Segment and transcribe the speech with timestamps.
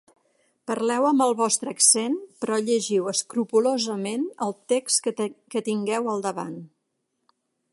[0.69, 2.15] Parleu amb el vostre accent
[2.45, 5.11] però llegiu escrupolosament el text
[5.57, 6.57] que tingueu al davant.